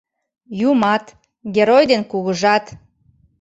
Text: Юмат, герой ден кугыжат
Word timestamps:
Юмат, 0.69 1.05
герой 1.55 1.83
ден 1.91 2.01
кугыжат 2.11 2.65